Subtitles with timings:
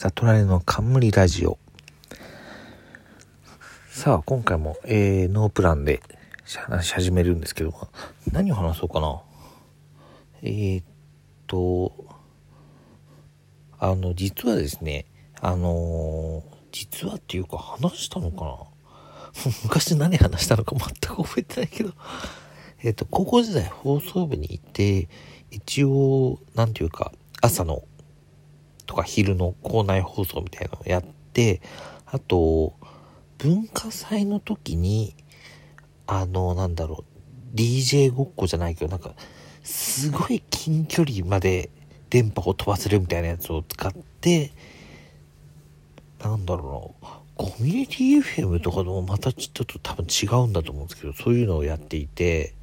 [0.00, 1.58] 悟られの冠ラジオ。
[3.90, 6.00] さあ、今回も、えー、ノープランで
[6.68, 7.74] 話し始めるんですけど、
[8.30, 9.20] 何を話そうかな。
[10.42, 10.84] えー、っ
[11.48, 12.06] と、
[13.80, 15.06] あの、実はですね、
[15.40, 18.56] あのー、実はっていうか話したのかな
[19.64, 21.92] 昔何話したのか 全く覚えてないけど、
[22.84, 25.08] えっ、と、高校時代放送部にいて、
[25.50, 27.10] 一応、なんていうか、
[27.42, 27.82] 朝の
[28.88, 31.60] とか昼の校内放送みたいなのをやって、
[32.06, 32.74] あと、
[33.36, 35.14] 文化祭の時に、
[36.06, 37.04] あの、なんだろ
[37.52, 39.14] う、DJ ごっこじゃないけど、なんか、
[39.62, 41.68] すごい近距離まで
[42.08, 44.52] 電波を飛ばせるみたいなやつを使って、
[46.24, 52.54] なんだろうな、コミュニティ FM とかでもまたちょっと多分違うんだと思うんですけど、そういうのをやっていて、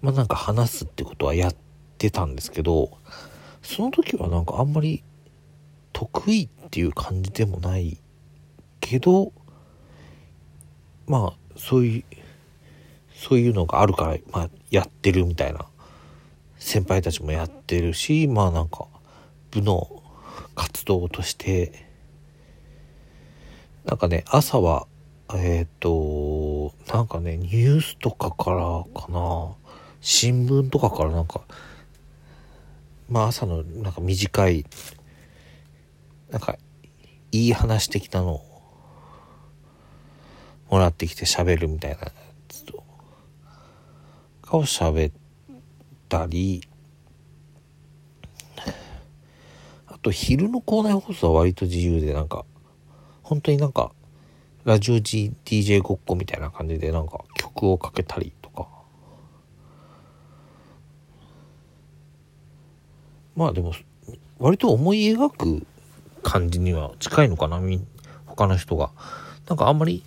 [0.00, 1.54] まあなんか話すってことはやっ
[1.98, 2.96] てたんですけど、
[3.68, 5.04] その時はなんかあんまり
[5.92, 7.98] 得意っていう感じでもない
[8.80, 9.30] けど、
[11.06, 12.04] まあそういう、
[13.14, 15.66] そういうのがあるから、まあやってるみたいな。
[16.56, 18.86] 先輩たちもやってるし、まあなんか
[19.50, 20.02] 部の
[20.54, 21.86] 活動として、
[23.84, 24.86] なんかね、朝は、
[25.34, 29.54] えっ、ー、と、なんかね、ニュースとかからかな、
[30.00, 31.42] 新聞とかからなんか、
[33.08, 34.66] まあ朝のなんか短い、
[36.30, 36.58] なんか
[37.32, 38.44] いい話的なのを
[40.70, 42.12] もらってきて喋るみたいなや
[42.48, 42.84] つと
[44.42, 45.14] かを喋っ
[46.08, 46.62] たり、
[49.86, 52.44] あと昼の校内放送は割と自由でなんか、
[53.22, 53.92] 本当になんか、
[54.64, 58.34] ラジオ G DJ ごっこみたいな感じでなんか曲をかけたり
[63.38, 63.72] まあでも、
[64.40, 65.66] 割と思い描く
[66.24, 67.60] 感じには近いのかな、
[68.26, 68.90] 他の人が。
[69.48, 70.02] なんかあんまり、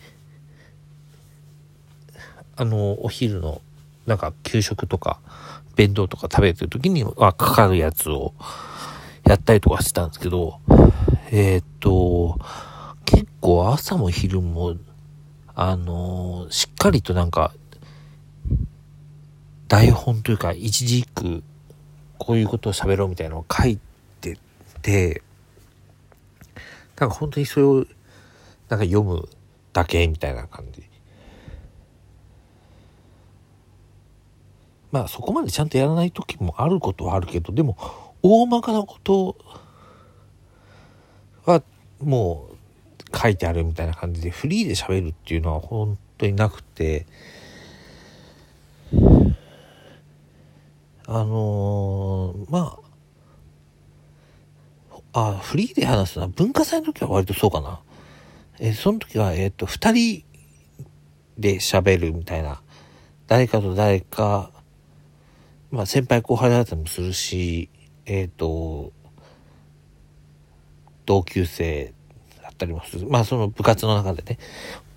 [2.58, 3.62] あの、お昼の、
[4.06, 5.22] なんか給食とか、
[5.78, 8.34] 弁当とか食べてる時にはかかるやつを
[9.24, 10.60] やったりとかしてたんですけど、
[11.32, 12.38] えー、っと、
[13.06, 14.76] 結構朝も昼も、
[15.56, 17.54] あのしっかりとなんか、
[19.70, 21.46] 台本というか、一軸
[22.24, 23.80] こういうことを喋ろうみたいなのを書い
[24.22, 24.38] て
[24.84, 25.24] て、
[27.00, 27.78] なんか本当にそれを、
[28.70, 29.28] なんか読む
[29.74, 30.84] だけみたいな感じ。
[34.92, 37.76] まあそこまでちゃんとやらない時もあることはあるけど、でも
[38.22, 39.36] 大まかなこと
[41.46, 41.64] は
[42.00, 47.08] もう書いてあるみたいな感じでフリーで喋るっていうのは本当になくて、
[51.14, 52.80] あのー、ま
[55.12, 57.82] あ、あ、フリーで話すのは文化祭の時は割とそうかな。
[58.62, 60.24] え、その時は、えっ、ー、と、二人
[61.38, 62.62] で喋るみたいな。
[63.28, 64.52] 誰かと誰か、
[65.70, 67.68] まあ先輩後輩だったりもするし、
[68.06, 68.94] えっ、と、
[71.06, 71.94] 同級生
[72.42, 73.10] だったりもする。
[73.10, 74.38] まあその部活の中でね、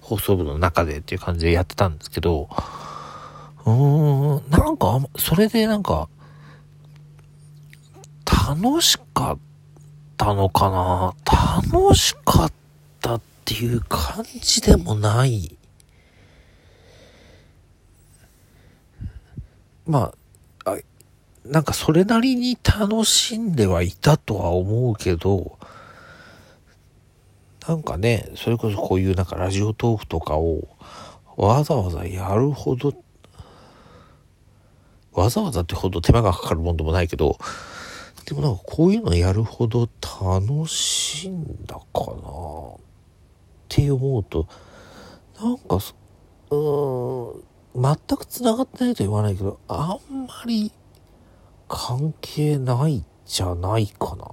[0.00, 2.48] 放送部の中でっていう感じでやってたんですけど、
[3.66, 6.08] うん、なんか、それでなんか、
[8.26, 9.38] 楽しかっ
[10.16, 11.14] たのかな？
[11.72, 12.52] 楽しかっ
[13.00, 15.56] たっていう感じでもない。
[19.86, 20.12] ま
[20.64, 20.78] あ、あ
[21.44, 25.58] なんかそれなりに楽しんではいたとは思うけど、
[27.66, 30.68] なんかね、それこそこういうなんかラジオトークとかを
[31.36, 32.94] わざわざやるほど
[35.14, 37.38] わざわざってほど手間がかかるもんでもないけど、
[38.26, 42.78] でもなんかこういうのやるほど楽しいんだかなっ
[43.68, 44.46] て思うと、
[45.40, 50.72] なんか、うーん、全く繋がってないと言わないけど、あんまり
[51.68, 54.24] 関係ないじゃないかな。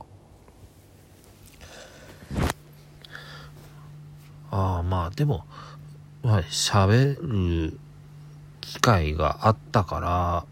[4.52, 5.46] ああ、まあでも、
[6.24, 7.80] まあ喋る
[8.62, 10.46] 機会があったから、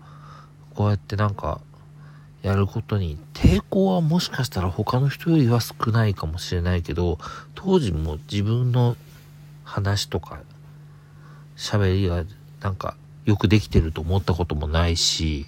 [0.80, 1.60] こうやってなんか、
[2.42, 7.18] やることに抵抗はもしかしたら他の人よりは少ないかもしれないけど、
[7.54, 8.96] 当時も自分の
[9.66, 10.40] 話とか、
[11.58, 12.24] 喋りが
[12.62, 12.96] なんか
[13.26, 15.48] よくできてると思ったこともないし、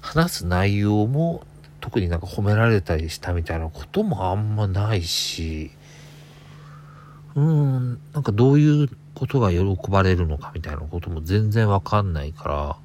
[0.00, 1.44] 話す内容も
[1.80, 5.72] 特になんか褒められたりしたみたいなこともあんまないし、
[7.34, 12.76] うーん、なんかどういうことが喜ばれるのかみたいなことも全然わかんないから、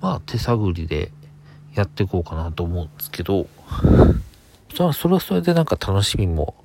[0.00, 1.12] まあ手探りで
[1.74, 3.46] やっていこうかなと思うんですけど、
[4.74, 6.56] それはそれはでなんか楽しみも、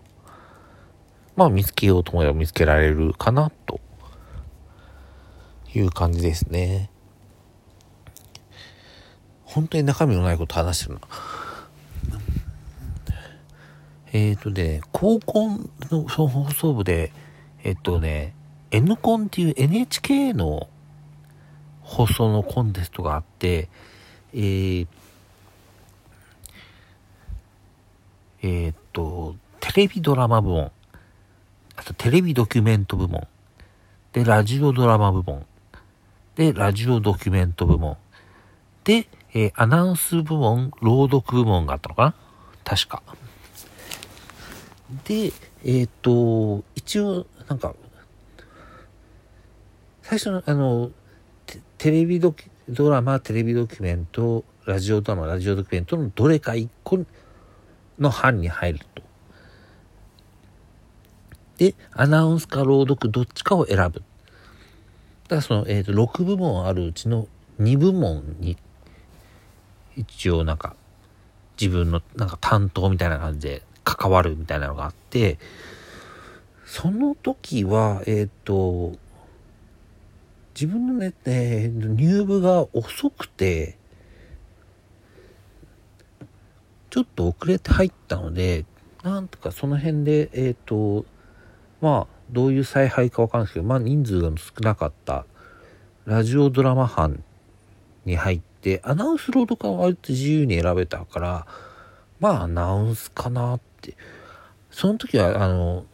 [1.35, 3.79] まあ見つけようと思えば見つけられるかなと
[5.75, 6.89] いう感じですね。
[9.43, 11.01] 本当に中身のないこと話してるな。
[14.11, 15.49] えっ、ー、とね、高校
[15.91, 17.11] の放送部で、
[17.63, 18.34] えっとね、
[18.75, 20.67] N コンっていう NHK の
[21.81, 23.69] 放送のコンテストがあって、
[24.33, 24.87] えー、
[28.41, 30.71] えー、っと、テレビドラマ部門、
[31.77, 33.27] あとテレビドキュメント部門、
[34.11, 35.45] で、ラジオドラマ部門、
[36.35, 37.95] で、ラジオドキュメント部門、
[38.83, 42.13] で、えー、アナウンス部門、朗読部門があったのかな？
[42.65, 43.01] 確か。
[45.05, 45.31] で、
[45.63, 47.73] えっ、と、一応、なんか、
[50.07, 50.91] 最初の、あの、
[51.79, 56.99] テレビドキドラマ、テレビドキュメント、ラジオドラマ、ラジオドキュメントのどれか一個
[57.97, 59.01] の班に入ると。
[61.57, 63.81] で、アナウンスか朗読どっちかを選ぶ。
[63.83, 67.27] だからその、えっ、ー、と、6部門あるうちの
[67.59, 68.57] 2部門に、
[69.95, 70.75] 一応なんか、
[71.59, 75.39] 自分のなんか担当みたいな感じで関わるみたいなのがあって、
[76.63, 79.03] その時は、えっ、ー、と、
[80.55, 83.77] 自分のね、えー、入部が遅くて、
[86.89, 88.63] ちょっと遅れて入ったので、
[89.03, 91.05] なんとかその辺で、えっ、ー、と、
[91.81, 95.25] まあ、どういう采配かわかんないですけど、まあ人数が少なかった
[96.05, 97.21] ラジオドラマ班
[98.05, 101.47] に入って、アナウンスロード化は割と自由に選べたから、
[102.21, 103.97] まあアナウンスかなって。
[104.71, 105.85] その時は、あの、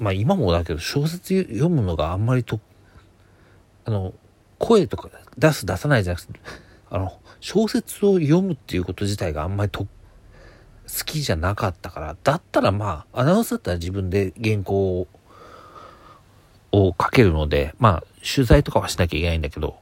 [0.00, 2.58] まあ今もだけど小説読むのがあんまりと
[3.84, 4.14] あの、
[4.58, 6.40] 声とか出す出さないじゃなくて、
[6.90, 9.86] あの、小説を読むっていうこと自体があんまりと、
[10.90, 15.08] 好きじゃなかったから、だったらまあ、アナウンスだったら自分で原稿を、
[16.72, 19.76] を書けるので、まあ、取材とかはしなきゃいけないんだけど、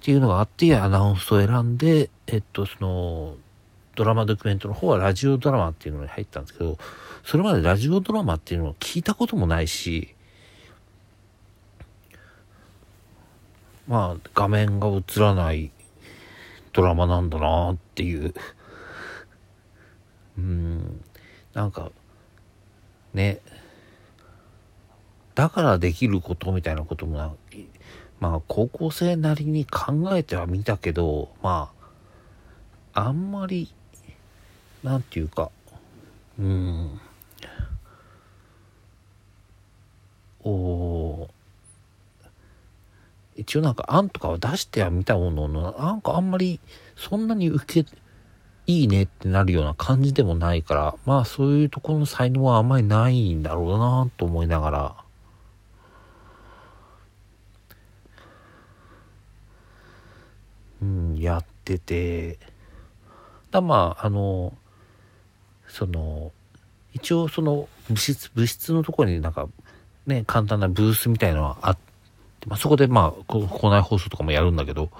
[0.00, 3.36] っていうのがあって、アナウンスを選んで、えっと、その、
[3.94, 6.78] ドラマドキュメントの方はラジオドラマっていうのに入ったんですけど、
[7.22, 10.14] それまでラジオドラマっていうのを聞いたこともないし、
[13.90, 15.72] まあ、画面が映らない
[16.72, 18.32] ドラマなんだなっていう。
[20.38, 21.04] うん、
[21.54, 21.90] なんか、
[23.12, 23.40] ね、
[25.34, 27.32] だからできることみたいなこともな、
[28.20, 31.72] まあ、高校生なりに考えてはみたけど、ま
[32.94, 33.74] あ、あんまり、
[34.84, 35.50] なんていうか、
[36.38, 37.00] うん、
[40.44, 40.99] おー、
[43.40, 46.60] 一応なんか案とかは出してはみたものの、なんかあんまり
[46.94, 47.90] そんなに受け、
[48.66, 54.96] いいねってなるような感じでもないから、まあそういうところの才能はあんまりないんだろうなと思いながら、
[60.82, 62.38] うん、やってて、
[63.50, 64.52] だまあ、あの、
[65.66, 66.30] その、
[66.92, 69.48] 一応その物質、物質のところになんか、
[70.06, 71.78] ね、簡単なブースみたいのはあっ
[72.46, 74.90] まあ、そこでまあ、校内放送とかもやるんだけど、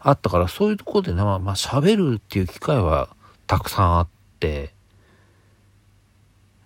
[0.00, 3.08] あったから、そういうところでね、まあ、まあ、喋るっていう機会は
[3.46, 4.08] たくさんあっ
[4.40, 4.70] て、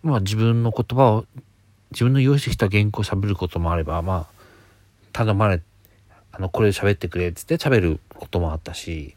[0.02, 1.26] まあ、自分の言葉を、
[1.90, 4.40] 自分の用意してきた原稿を喋ることもあれば、まあ、
[5.12, 5.60] 頼まれ、
[6.32, 9.16] あの、これ喋ってくれって言って喋ることもあったし、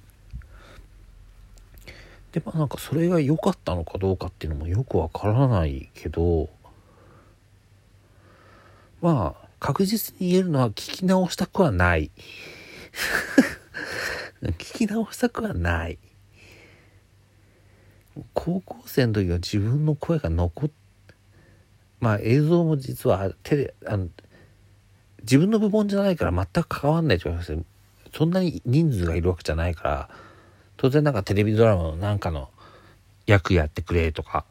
[2.33, 6.49] で、まあなんかそれが良かったのかどうかっていうのもよくわからないけど、
[9.01, 12.11] まあ、確実に言えるのは聞き直したくはない。
[14.43, 15.97] 聞き直したくはない。
[18.33, 20.69] 高校生の時は自分の声が残っ、
[22.01, 24.09] まあ映像も実は手で、あの、
[25.21, 27.57] 自分の部門じゃないから全く関わんないと思います。
[28.13, 30.09] そんなに人数がいるわけじゃないから、
[30.75, 32.49] 当然なんかテレビドラマのなんかの
[33.27, 34.43] 役やってくれとか、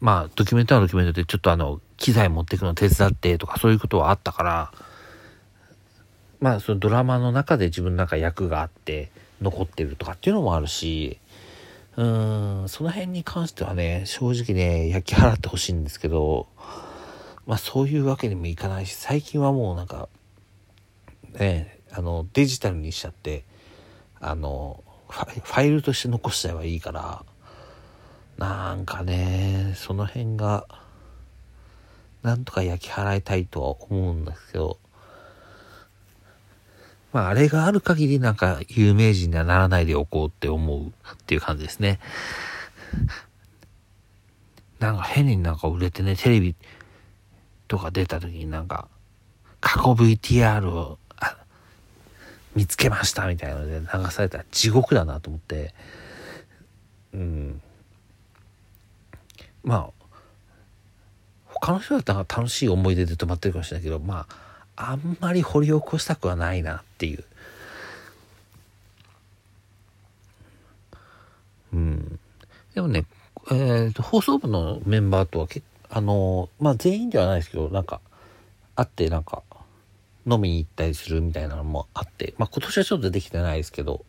[0.00, 4.72] まあ、ドキュメントはドキュメントでちょっとあの、機材持っていくの手伝ってとかそういうことはあったから、
[6.40, 9.10] まあ、そのドラマの中で自分の中役があって
[9.42, 11.18] 残ってるとかっていうのもあるし、
[11.96, 16.46] うーん、その辺に関してはね、正直ね、焼き払ってほしいんですけど、
[17.46, 20.08] まあそういうわけにもいかないし、最近はもうなんか、
[21.32, 23.42] ね、あの、デジタルにしちゃって、
[24.20, 27.24] あの、ファイルとして残しちゃえばいいから、
[28.38, 30.66] なんかね、その辺が、
[32.22, 34.78] なんとか焼き払いたいとは思うんですけど、
[37.12, 40.92] まあ、あれがある限りなんか有名人にはならないでおこうって思うっ
[41.26, 41.98] ていう感じですね。
[44.78, 46.54] なんか変になんか売れてね、テレビ
[47.66, 48.88] とか出た時になんか、
[49.60, 50.98] 過去 VTR を
[52.54, 55.74] 見つけましたみたいなので流されたら地獄だなと思って、
[57.12, 57.62] うん。
[59.68, 60.06] まあ、
[61.46, 64.26] 他の人だったら楽しい思い出で止まってるかもしれないけど、ま
[64.76, 67.24] あ、あんまり掘り起こしたくはないなっていう。
[71.74, 72.18] うん。
[72.74, 73.04] でもね、
[73.50, 78.00] えーと、放送部のメンバーとは結あのまあ全員ではないですけどなんか
[78.74, 79.42] 会ってなんか
[80.26, 84.04] 飲みに行ったりするみたいなのもあってまあ今年はちょっとできてないですけど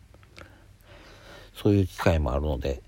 [1.53, 2.81] そういう機会もあるので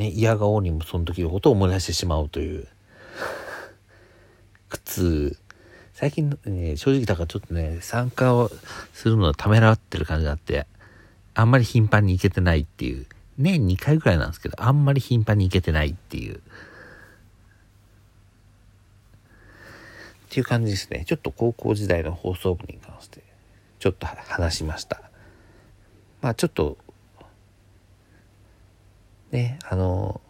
[0.00, 2.66] ね嫌顔にもその時のことを思い出してしまうという
[4.68, 5.38] 苦痛
[5.94, 8.50] 最近ね正直だからちょっとね参加を
[8.92, 10.66] するのをためらってる感じがあって
[11.34, 13.06] あんまり頻繁に行けてないっていう
[13.40, 16.36] 年2回ぐらいなんですけど、あんまり頻繁に行けてないっていう。
[16.36, 16.40] っ
[20.28, 21.04] ていう感じですね。
[21.06, 23.22] ちょっと高校時代の放送部に関して、
[23.78, 25.02] ちょっと話しました。
[26.20, 26.78] まあちょっと、
[29.30, 30.20] ね、あの、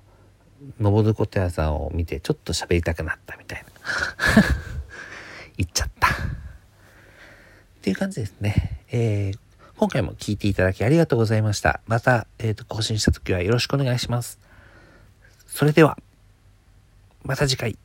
[0.78, 4.42] のぼること屋さんを見てちょっと喋りたくなったみたいな。
[5.56, 6.08] 言っちゃった。
[6.08, 6.10] っ
[7.82, 8.82] ていう感じですね。
[8.90, 9.38] えー
[9.80, 11.80] 今回も聞いていただきありがとうございました。
[11.86, 14.38] また、え、ー、と、更新した時はよろしくお願いします。
[15.46, 15.96] それでは、
[17.22, 17.78] また次回。